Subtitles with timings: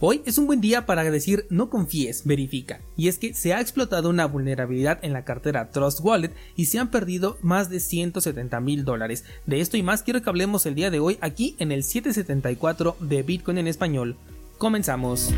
[0.00, 2.80] Hoy es un buen día para decir no confíes, verifica.
[2.96, 6.78] Y es que se ha explotado una vulnerabilidad en la cartera Trust Wallet y se
[6.78, 9.24] han perdido más de 170 mil dólares.
[9.46, 12.96] De esto y más quiero que hablemos el día de hoy aquí en el 774
[13.00, 14.16] de Bitcoin en español.
[14.56, 15.32] Comenzamos.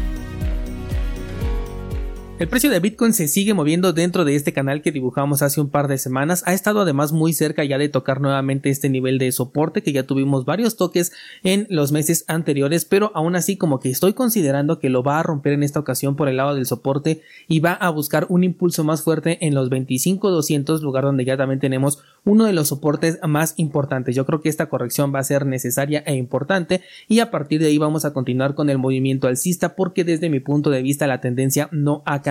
[2.41, 5.69] El precio de Bitcoin se sigue moviendo dentro de este canal que dibujamos hace un
[5.69, 6.43] par de semanas.
[6.47, 10.05] Ha estado además muy cerca ya de tocar nuevamente este nivel de soporte que ya
[10.05, 11.13] tuvimos varios toques
[11.43, 15.23] en los meses anteriores, pero aún así como que estoy considerando que lo va a
[15.23, 18.85] romper en esta ocasión por el lado del soporte y va a buscar un impulso
[18.85, 23.53] más fuerte en los 25-200, lugar donde ya también tenemos uno de los soportes más
[23.59, 24.17] importantes.
[24.17, 27.67] Yo creo que esta corrección va a ser necesaria e importante y a partir de
[27.67, 31.21] ahí vamos a continuar con el movimiento alcista porque desde mi punto de vista la
[31.21, 32.30] tendencia no ha cambiado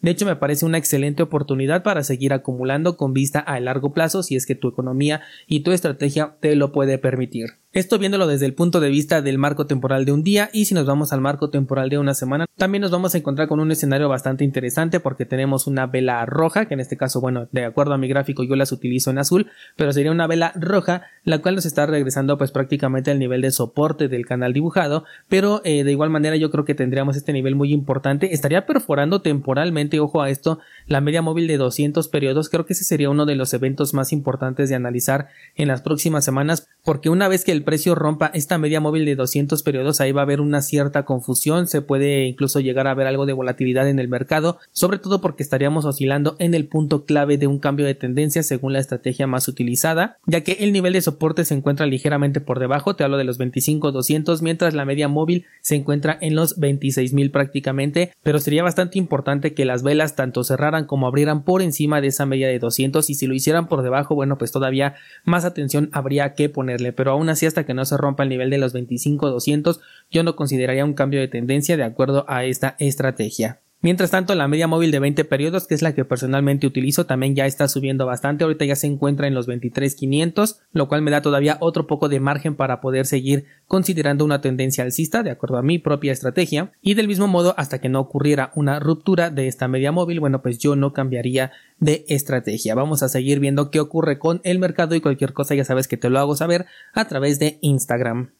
[0.00, 4.22] De hecho, me parece una excelente oportunidad para seguir acumulando con vista a largo plazo
[4.22, 7.50] si es que tu economía y tu estrategia te lo puede permitir.
[7.72, 10.74] Esto viéndolo desde el punto de vista del marco temporal de un día y si
[10.74, 13.70] nos vamos al marco temporal de una semana, también nos vamos a encontrar con un
[13.70, 17.94] escenario bastante interesante porque tenemos una vela roja, que en este caso, bueno, de acuerdo
[17.94, 21.54] a mi gráfico yo las utilizo en azul, pero sería una vela roja, la cual
[21.54, 25.92] nos está regresando pues prácticamente al nivel de soporte del canal dibujado, pero eh, de
[25.92, 30.30] igual manera yo creo que tendríamos este nivel muy importante, estaría perforando temporalmente, ojo a
[30.30, 30.58] esto,
[30.88, 34.12] la media móvil de 200 periodos, creo que ese sería uno de los eventos más
[34.12, 38.58] importantes de analizar en las próximas semanas, porque una vez que el precio rompa esta
[38.58, 42.60] media móvil de 200 periodos, ahí va a haber una cierta confusión, se puede incluso
[42.60, 46.54] llegar a ver algo de volatilidad en el mercado, sobre todo porque estaríamos oscilando en
[46.54, 50.52] el punto clave de un cambio de tendencia según la estrategia más utilizada, ya que
[50.60, 54.74] el nivel de soporte se encuentra ligeramente por debajo, te hablo de los 25-200, mientras
[54.74, 59.82] la media móvil se encuentra en los 26.000 prácticamente, pero sería bastante importante que las
[59.82, 63.34] velas tanto cerraran como abrieran por encima de esa media de 200 y si lo
[63.34, 67.66] hicieran por debajo, bueno, pues todavía más atención habría que ponerle, pero aún así hasta
[67.66, 71.28] que no se rompa el nivel de los 25-200, yo no consideraría un cambio de
[71.28, 73.60] tendencia de acuerdo a esta estrategia.
[73.82, 77.34] Mientras tanto, la media móvil de 20 periodos, que es la que personalmente utilizo, también
[77.34, 78.44] ya está subiendo bastante.
[78.44, 82.20] Ahorita ya se encuentra en los 23,500, lo cual me da todavía otro poco de
[82.20, 86.72] margen para poder seguir considerando una tendencia alcista de acuerdo a mi propia estrategia.
[86.82, 90.42] Y del mismo modo, hasta que no ocurriera una ruptura de esta media móvil, bueno,
[90.42, 92.74] pues yo no cambiaría de estrategia.
[92.74, 95.96] Vamos a seguir viendo qué ocurre con el mercado y cualquier cosa ya sabes que
[95.96, 98.32] te lo hago saber a través de Instagram.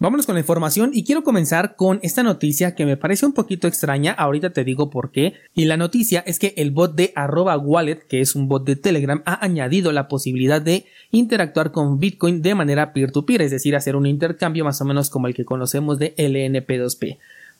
[0.00, 3.66] Vámonos con la información y quiero comenzar con esta noticia que me parece un poquito
[3.66, 7.58] extraña, ahorita te digo por qué, y la noticia es que el bot de arroba
[7.58, 12.42] wallet, que es un bot de Telegram, ha añadido la posibilidad de interactuar con Bitcoin
[12.42, 15.98] de manera peer-to-peer, es decir, hacer un intercambio más o menos como el que conocemos
[15.98, 17.18] de LNP2P.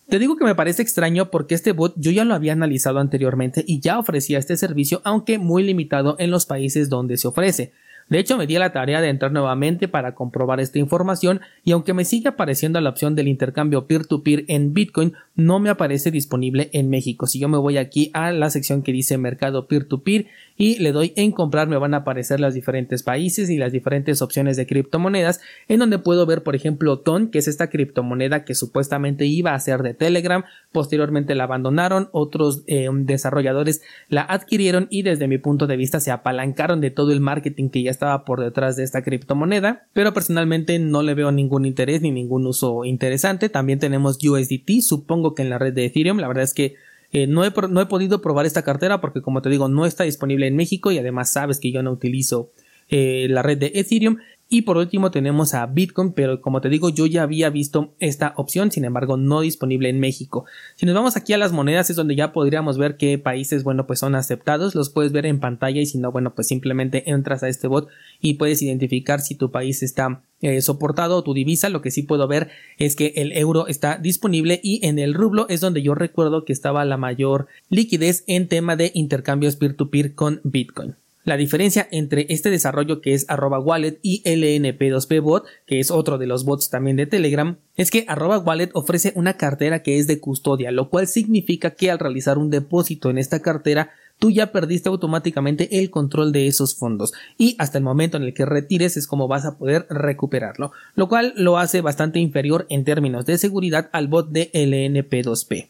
[0.08, 3.64] Te digo que me parece extraño porque este bot yo ya lo había analizado anteriormente
[3.66, 7.72] y ya ofrecía este servicio, aunque muy limitado en los países donde se ofrece.
[8.08, 11.92] De hecho, me di la tarea de entrar nuevamente para comprobar esta información y aunque
[11.92, 16.88] me sigue apareciendo la opción del intercambio peer-to-peer en Bitcoin, no me aparece disponible en
[16.88, 17.26] México.
[17.26, 20.26] Si yo me voy aquí a la sección que dice mercado peer-to-peer
[20.56, 24.22] y le doy en comprar, me van a aparecer los diferentes países y las diferentes
[24.22, 28.54] opciones de criptomonedas en donde puedo ver, por ejemplo, TON, que es esta criptomoneda que
[28.54, 35.02] supuestamente iba a ser de Telegram, posteriormente la abandonaron, otros eh, desarrolladores la adquirieron y
[35.02, 38.40] desde mi punto de vista se apalancaron de todo el marketing que ya estaba por
[38.40, 43.48] detrás de esta criptomoneda, pero personalmente no le veo ningún interés ni ningún uso interesante.
[43.48, 46.76] También tenemos USDT, supongo que en la red de Ethereum, la verdad es que
[47.10, 50.04] eh, no, he, no he podido probar esta cartera porque como te digo no está
[50.04, 52.50] disponible en México y además sabes que yo no utilizo
[52.88, 54.18] eh, la red de Ethereum
[54.50, 58.32] y por último tenemos a Bitcoin, pero como te digo, yo ya había visto esta
[58.36, 60.46] opción, sin embargo, no disponible en México.
[60.74, 63.86] Si nos vamos aquí a las monedas es donde ya podríamos ver qué países, bueno,
[63.86, 67.42] pues son aceptados, los puedes ver en pantalla y si no, bueno, pues simplemente entras
[67.42, 67.88] a este bot
[68.22, 71.68] y puedes identificar si tu país está eh, soportado o tu divisa.
[71.68, 75.46] Lo que sí puedo ver es que el euro está disponible y en el rublo
[75.50, 79.90] es donde yo recuerdo que estaba la mayor liquidez en tema de intercambios peer to
[79.90, 80.96] -peer con Bitcoin.
[81.28, 86.16] La diferencia entre este desarrollo que es arroba wallet y LNP2P bot, que es otro
[86.16, 90.06] de los bots también de Telegram, es que arroba wallet ofrece una cartera que es
[90.06, 94.52] de custodia, lo cual significa que al realizar un depósito en esta cartera tú ya
[94.52, 97.12] perdiste automáticamente el control de esos fondos.
[97.36, 101.10] Y hasta el momento en el que retires es como vas a poder recuperarlo, lo
[101.10, 105.68] cual lo hace bastante inferior en términos de seguridad al bot de LNP2P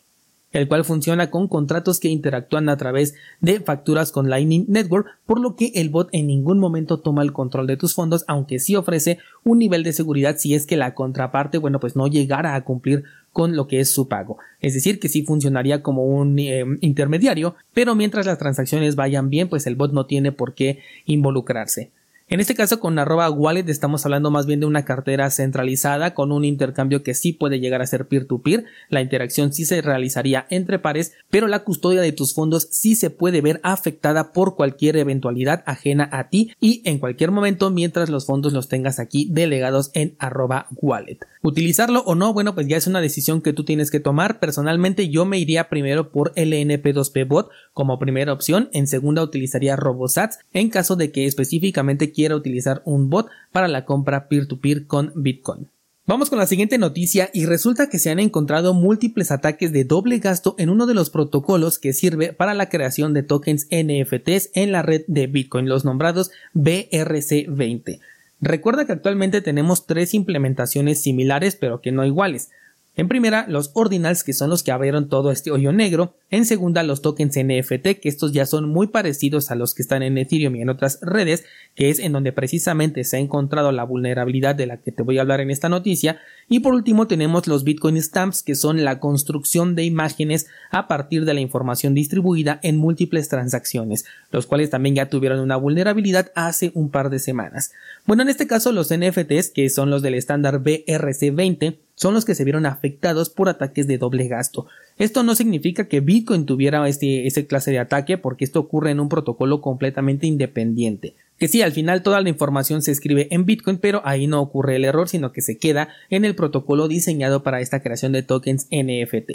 [0.53, 5.41] el cual funciona con contratos que interactúan a través de facturas con Lightning Network, por
[5.41, 8.77] lo que el bot en ningún momento toma el control de tus fondos, aunque sí
[8.77, 12.65] ofrece un nivel de seguridad si es que la contraparte, bueno, pues no llegara a
[12.65, 14.39] cumplir con lo que es su pago.
[14.61, 19.49] Es decir, que sí funcionaría como un eh, intermediario, pero mientras las transacciones vayan bien,
[19.49, 21.93] pues el bot no tiene por qué involucrarse.
[22.31, 26.31] En este caso con arroba wallet estamos hablando más bien de una cartera centralizada con
[26.31, 30.79] un intercambio que sí puede llegar a ser peer-to-peer, la interacción sí se realizaría entre
[30.79, 35.63] pares, pero la custodia de tus fondos sí se puede ver afectada por cualquier eventualidad
[35.65, 40.15] ajena a ti y en cualquier momento mientras los fondos los tengas aquí delegados en
[40.19, 41.21] arroba wallet.
[41.43, 44.39] Utilizarlo o no, bueno, pues ya es una decisión que tú tienes que tomar.
[44.39, 50.41] Personalmente yo me iría primero por LNP2P bot como primera opción, en segunda utilizaría RoboSats
[50.53, 55.69] en caso de que específicamente quiera utilizar un bot para la compra peer-to-peer con Bitcoin.
[56.05, 60.19] Vamos con la siguiente noticia y resulta que se han encontrado múltiples ataques de doble
[60.19, 64.73] gasto en uno de los protocolos que sirve para la creación de tokens NFTs en
[64.73, 68.01] la red de Bitcoin, los nombrados BRC20.
[68.41, 72.51] Recuerda que actualmente tenemos tres implementaciones similares pero que no iguales.
[72.99, 76.17] En primera, los ordinals, que son los que abrieron todo este hoyo negro.
[76.31, 80.03] En segunda, los tokens NFT, que estos ya son muy parecidos a los que están
[80.03, 81.45] en Ethereum y en otras redes,
[81.77, 85.19] que es en donde precisamente se ha encontrado la vulnerabilidad de la que te voy
[85.19, 86.19] a hablar en esta noticia.
[86.49, 91.25] Y por último, tenemos los Bitcoin Stamps, que son la construcción de imágenes a partir
[91.25, 96.73] de la información distribuida en múltiples transacciones, los cuales también ya tuvieron una vulnerabilidad hace
[96.75, 97.71] un par de semanas.
[98.07, 102.37] Bueno, en este caso, los NFTs, que son los del estándar BRC20, son los que
[102.37, 104.69] se vieron afectados por ataques de doble gasto.
[104.99, 109.01] Esto no significa que Bitcoin tuviera este, ese clase de ataque porque esto ocurre en
[109.01, 111.17] un protocolo completamente independiente.
[111.41, 114.77] Que sí, al final toda la información se escribe en Bitcoin, pero ahí no ocurre
[114.77, 118.69] el error, sino que se queda en el protocolo diseñado para esta creación de tokens
[118.71, 119.33] NFT.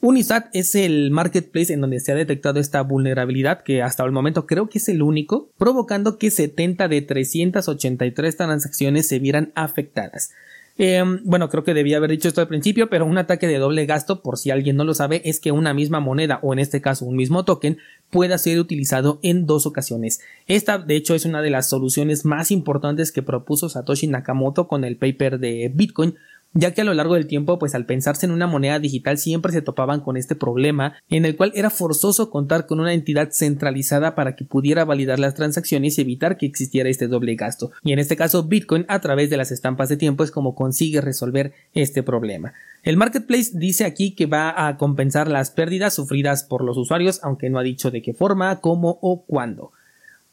[0.00, 4.46] Unisat es el marketplace en donde se ha detectado esta vulnerabilidad, que hasta el momento
[4.46, 10.30] creo que es el único, provocando que 70 de 383 transacciones se vieran afectadas.
[10.78, 13.86] Em, bueno, creo que debía haber dicho esto al principio, pero un ataque de doble
[13.86, 16.82] gasto, por si alguien no lo sabe, es que una misma moneda o en este
[16.82, 17.78] caso un mismo token
[18.10, 20.20] pueda ser utilizado en dos ocasiones.
[20.46, 24.84] Esta, de hecho, es una de las soluciones más importantes que propuso Satoshi Nakamoto con
[24.84, 26.16] el paper de Bitcoin,
[26.56, 29.52] ya que a lo largo del tiempo, pues al pensarse en una moneda digital siempre
[29.52, 34.14] se topaban con este problema en el cual era forzoso contar con una entidad centralizada
[34.14, 37.72] para que pudiera validar las transacciones y evitar que existiera este doble gasto.
[37.82, 41.02] Y en este caso Bitcoin a través de las estampas de tiempo es como consigue
[41.02, 42.54] resolver este problema.
[42.82, 47.50] El marketplace dice aquí que va a compensar las pérdidas sufridas por los usuarios, aunque
[47.50, 49.72] no ha dicho de qué forma, cómo o cuándo.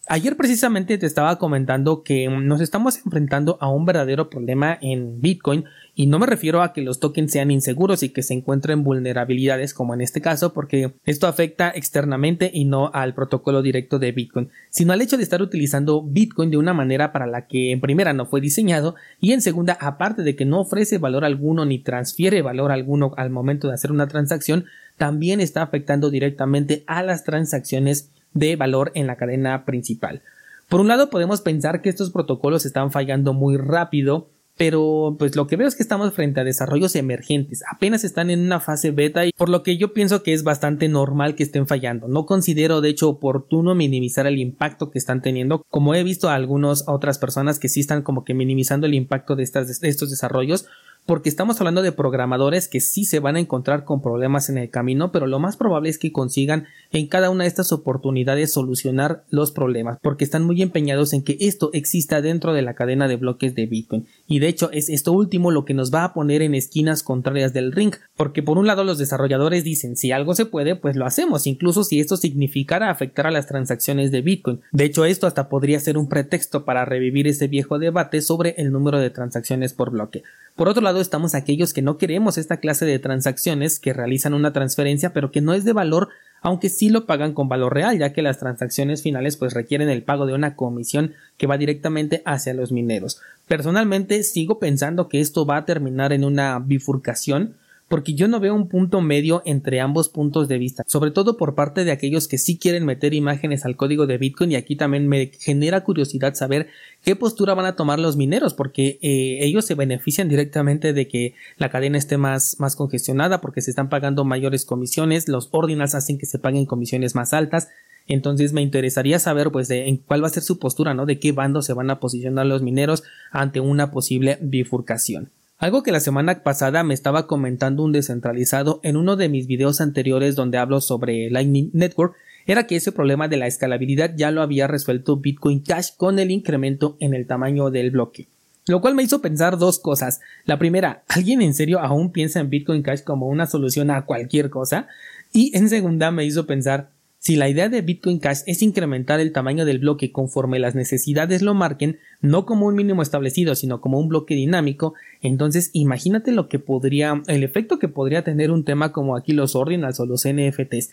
[0.05, 5.63] Ayer precisamente te estaba comentando que nos estamos enfrentando a un verdadero problema en Bitcoin
[5.95, 9.73] y no me refiero a que los tokens sean inseguros y que se encuentren vulnerabilidades
[9.73, 14.49] como en este caso porque esto afecta externamente y no al protocolo directo de Bitcoin,
[14.69, 18.11] sino al hecho de estar utilizando Bitcoin de una manera para la que en primera
[18.11, 22.41] no fue diseñado y en segunda aparte de que no ofrece valor alguno ni transfiere
[22.41, 24.65] valor alguno al momento de hacer una transacción,
[24.97, 30.21] también está afectando directamente a las transacciones de valor en la cadena principal.
[30.69, 35.47] Por un lado podemos pensar que estos protocolos están fallando muy rápido, pero pues lo
[35.47, 39.25] que veo es que estamos frente a desarrollos emergentes, apenas están en una fase beta
[39.25, 42.07] y por lo que yo pienso que es bastante normal que estén fallando.
[42.07, 46.35] No considero de hecho oportuno minimizar el impacto que están teniendo, como he visto a
[46.35, 50.11] algunas otras personas que sí están como que minimizando el impacto de, estas, de estos
[50.11, 50.67] desarrollos,
[51.05, 54.69] porque estamos hablando de programadores que sí se van a encontrar con problemas en el
[54.69, 59.23] camino, pero lo más probable es que consigan en cada una de estas oportunidades solucionar
[59.29, 63.17] los problemas, porque están muy empeñados en que esto exista dentro de la cadena de
[63.17, 64.07] bloques de Bitcoin.
[64.27, 67.53] Y de hecho es esto último lo que nos va a poner en esquinas contrarias
[67.53, 71.05] del ring, porque por un lado los desarrolladores dicen si algo se puede, pues lo
[71.05, 74.61] hacemos, incluso si esto significara afectar a las transacciones de Bitcoin.
[74.71, 78.71] De hecho esto hasta podría ser un pretexto para revivir ese viejo debate sobre el
[78.71, 80.23] número de transacciones por bloque.
[80.55, 84.53] Por otro lado estamos aquellos que no queremos esta clase de transacciones que realizan una
[84.53, 86.09] transferencia pero que no es de valor
[86.41, 90.03] aunque sí lo pagan con valor real ya que las transacciones finales pues requieren el
[90.03, 93.21] pago de una comisión que va directamente hacia los mineros.
[93.47, 97.55] Personalmente sigo pensando que esto va a terminar en una bifurcación
[97.93, 101.53] porque yo no veo un punto medio entre ambos puntos de vista, sobre todo por
[101.53, 105.07] parte de aquellos que sí quieren meter imágenes al código de Bitcoin y aquí también
[105.07, 106.69] me genera curiosidad saber
[107.03, 111.35] qué postura van a tomar los mineros, porque eh, ellos se benefician directamente de que
[111.57, 116.17] la cadena esté más, más congestionada porque se están pagando mayores comisiones, los ordinals hacen
[116.17, 117.67] que se paguen comisiones más altas,
[118.07, 121.05] entonces me interesaría saber pues de en cuál va a ser su postura, ¿no?
[121.05, 125.29] De qué bando se van a posicionar los mineros ante una posible bifurcación.
[125.63, 129.79] Algo que la semana pasada me estaba comentando un descentralizado en uno de mis videos
[129.79, 132.15] anteriores donde hablo sobre Lightning Network
[132.45, 136.31] era que ese problema de la escalabilidad ya lo había resuelto Bitcoin Cash con el
[136.31, 138.27] incremento en el tamaño del bloque.
[138.67, 140.19] Lo cual me hizo pensar dos cosas.
[140.43, 144.49] La primera, ¿alguien en serio aún piensa en Bitcoin Cash como una solución a cualquier
[144.49, 144.87] cosa?
[145.31, 146.89] Y en segunda me hizo pensar
[147.25, 151.41] Si la idea de Bitcoin Cash es incrementar el tamaño del bloque conforme las necesidades
[151.41, 156.49] lo marquen, no como un mínimo establecido, sino como un bloque dinámico, entonces imagínate lo
[156.49, 160.25] que podría, el efecto que podría tener un tema como aquí los ordinals o los
[160.25, 160.91] NFTs.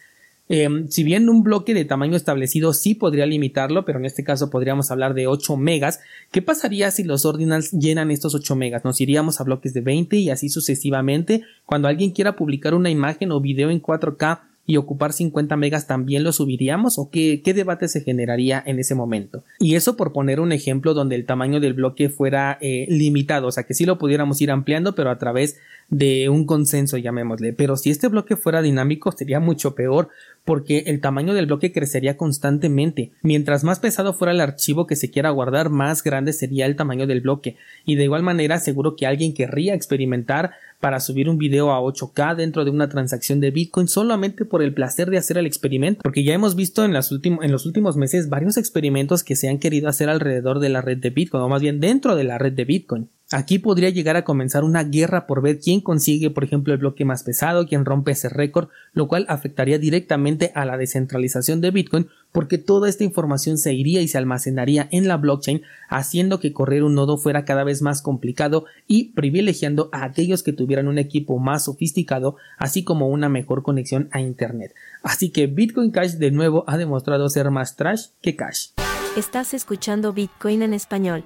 [0.49, 4.51] Em, si bien un bloque de tamaño establecido sí podría limitarlo, pero en este caso
[4.51, 5.99] podríamos hablar de 8 megas,
[6.31, 8.85] ¿qué pasaría si los ordinals llenan estos 8 megas?
[8.85, 11.43] Nos iríamos a bloques de 20 y así sucesivamente.
[11.67, 16.23] Cuando alguien quiera publicar una imagen o video en 4K y ocupar 50 megas también
[16.23, 19.43] lo subiríamos o qué, qué debate se generaría en ese momento.
[19.59, 23.53] Y eso por poner un ejemplo donde el tamaño del bloque fuera eh, limitado, o
[23.53, 25.59] sea que sí lo pudiéramos ir ampliando pero a través
[25.91, 27.53] de un consenso llamémosle.
[27.53, 30.09] Pero si este bloque fuera dinámico sería mucho peor
[30.45, 33.13] porque el tamaño del bloque crecería constantemente.
[33.23, 37.07] Mientras más pesado fuera el archivo que se quiera guardar, más grande sería el tamaño
[37.07, 37.57] del bloque.
[37.85, 42.37] Y de igual manera, seguro que alguien querría experimentar para subir un video a 8K
[42.37, 46.25] dentro de una transacción de Bitcoin solamente por el placer de hacer el experimento, porque
[46.25, 50.09] ya hemos visto en, en los últimos meses varios experimentos que se han querido hacer
[50.09, 53.09] alrededor de la red de Bitcoin, o más bien dentro de la red de Bitcoin.
[53.33, 57.05] Aquí podría llegar a comenzar una guerra por ver quién consigue, por ejemplo, el bloque
[57.05, 62.09] más pesado, quién rompe ese récord, lo cual afectaría directamente a la descentralización de Bitcoin
[62.33, 66.83] porque toda esta información se iría y se almacenaría en la blockchain, haciendo que correr
[66.83, 71.39] un nodo fuera cada vez más complicado y privilegiando a aquellos que tuvieran un equipo
[71.39, 74.75] más sofisticado, así como una mejor conexión a Internet.
[75.05, 78.71] Así que Bitcoin Cash de nuevo ha demostrado ser más trash que cash.
[79.17, 81.25] Estás escuchando Bitcoin en español.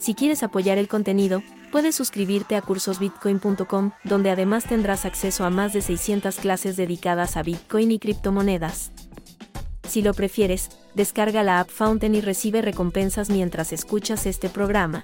[0.00, 5.74] Si quieres apoyar el contenido, puedes suscribirte a cursosbitcoin.com, donde además tendrás acceso a más
[5.74, 8.92] de 600 clases dedicadas a Bitcoin y criptomonedas.
[9.86, 15.02] Si lo prefieres, descarga la app Fountain y recibe recompensas mientras escuchas este programa.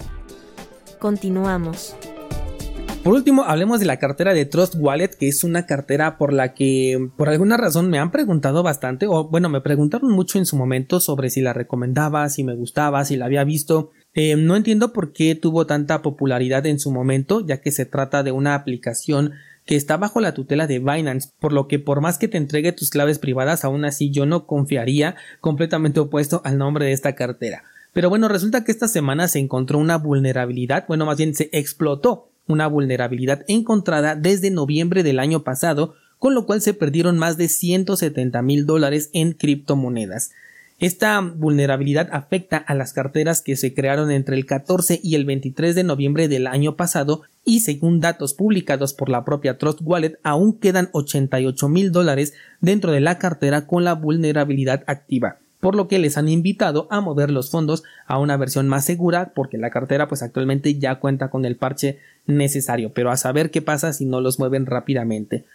[0.97, 1.95] Continuamos.
[3.03, 6.55] Por último, hablemos de la cartera de Trust Wallet, que es una cartera por la
[6.55, 10.57] que por alguna razón me han preguntado bastante, o bueno, me preguntaron mucho en su
[10.57, 13.91] momento sobre si la recomendaba, si me gustaba, si la había visto.
[14.13, 18.23] Eh, no entiendo por qué tuvo tanta popularidad en su momento, ya que se trata
[18.23, 19.33] de una aplicación
[19.67, 22.71] que está bajo la tutela de Binance, por lo que por más que te entregue
[22.71, 27.63] tus claves privadas, aún así yo no confiaría completamente opuesto al nombre de esta cartera.
[27.93, 32.29] Pero bueno, resulta que esta semana se encontró una vulnerabilidad, bueno, más bien se explotó
[32.47, 37.49] una vulnerabilidad encontrada desde noviembre del año pasado, con lo cual se perdieron más de
[37.49, 40.31] 170 mil dólares en criptomonedas.
[40.79, 45.73] Esta vulnerabilidad afecta a las carteras que se crearon entre el 14 y el 23
[45.73, 50.53] de noviembre del año pasado y según datos publicados por la propia Trust Wallet aún
[50.59, 55.99] quedan 88 mil dólares dentro de la cartera con la vulnerabilidad activa por lo que
[55.99, 60.07] les han invitado a mover los fondos a una versión más segura porque la cartera
[60.07, 62.93] pues actualmente ya cuenta con el parche necesario.
[62.93, 65.45] Pero a saber qué pasa si no los mueven rápidamente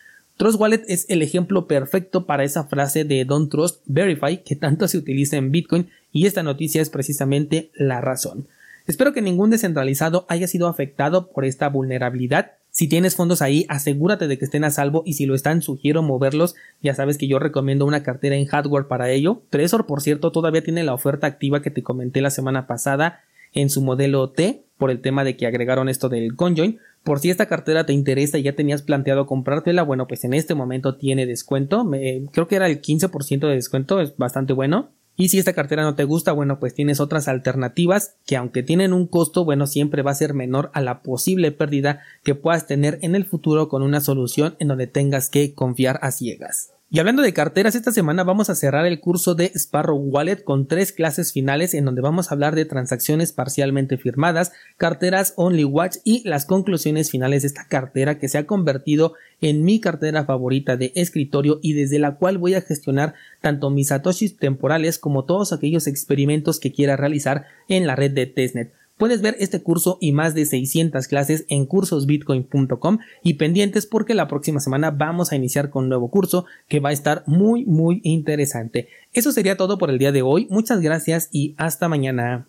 [0.42, 4.88] Trust Wallet es el ejemplo perfecto para esa frase de Don't Trust, Verify que tanto
[4.88, 8.48] se utiliza en Bitcoin y esta noticia es precisamente la razón.
[8.88, 12.54] Espero que ningún descentralizado haya sido afectado por esta vulnerabilidad.
[12.72, 16.02] Si tienes fondos ahí, asegúrate de que estén a salvo y si lo están, sugiero
[16.02, 16.56] moverlos.
[16.82, 19.42] Ya sabes que yo recomiendo una cartera en hardware para ello.
[19.48, 23.20] Trezor, por cierto, todavía tiene la oferta activa que te comenté la semana pasada
[23.52, 26.80] en su modelo T por el tema de que agregaron esto del conjoin.
[27.04, 30.54] Por si esta cartera te interesa y ya tenías planteado comprártela, bueno, pues en este
[30.54, 31.88] momento tiene descuento.
[32.32, 34.90] creo que era el 15% de descuento, es bastante bueno.
[35.16, 38.92] Y si esta cartera no te gusta, bueno, pues tienes otras alternativas que aunque tienen
[38.92, 42.98] un costo, bueno, siempre va a ser menor a la posible pérdida que puedas tener
[43.02, 46.72] en el futuro con una solución en donde tengas que confiar a ciegas.
[46.94, 50.68] Y hablando de carteras, esta semana vamos a cerrar el curso de Sparrow Wallet con
[50.68, 55.96] tres clases finales en donde vamos a hablar de transacciones parcialmente firmadas, carteras Only Watch
[56.04, 60.76] y las conclusiones finales de esta cartera que se ha convertido en mi cartera favorita
[60.76, 65.54] de escritorio y desde la cual voy a gestionar tanto mis satoshis temporales como todos
[65.54, 68.70] aquellos experimentos que quiera realizar en la red de testnet.
[69.02, 74.28] Puedes ver este curso y más de 600 clases en cursosbitcoin.com y pendientes porque la
[74.28, 78.00] próxima semana vamos a iniciar con un nuevo curso que va a estar muy muy
[78.04, 78.86] interesante.
[79.12, 80.46] Eso sería todo por el día de hoy.
[80.50, 82.46] Muchas gracias y hasta mañana.